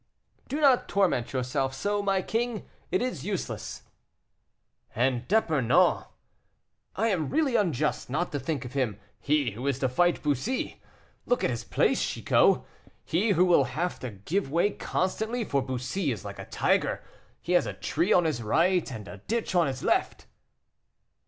"Do 0.47 0.59
not 0.59 0.87
torment 0.89 1.31
yourself 1.31 1.75
so, 1.75 2.01
my 2.01 2.23
king, 2.23 2.67
it 2.89 3.03
is 3.03 3.23
useless." 3.23 3.83
"And 4.95 5.27
D'Epernon; 5.27 6.05
I 6.95 7.07
am 7.09 7.29
really 7.29 7.55
unjust 7.55 8.09
not 8.09 8.31
to 8.31 8.39
think 8.39 8.65
of 8.65 8.73
him; 8.73 8.99
he, 9.19 9.51
who 9.51 9.67
is 9.67 9.77
to 9.77 9.87
fight 9.87 10.23
Bussy. 10.23 10.81
Look 11.27 11.43
at 11.43 11.51
his 11.51 11.63
place, 11.63 12.03
Chicot, 12.03 12.63
he 13.05 13.29
who 13.33 13.45
will 13.45 13.65
have 13.65 13.99
to 13.99 14.09
give 14.09 14.49
way 14.49 14.71
constantly, 14.71 15.43
for 15.43 15.61
Bussy 15.61 16.11
is 16.11 16.25
like 16.25 16.39
a 16.39 16.45
tiger, 16.45 17.03
he 17.39 17.51
has 17.51 17.67
a 17.67 17.73
tree 17.73 18.11
on 18.11 18.25
his 18.25 18.41
right 18.41 18.91
and 18.91 19.07
a 19.07 19.17
ditch 19.27 19.53
on 19.53 19.67
his 19.67 19.83
left." 19.83 20.25